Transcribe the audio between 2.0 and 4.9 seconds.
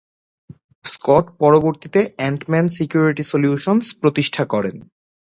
Ant-Man Security Solutions প্রতিষ্ঠা করেন।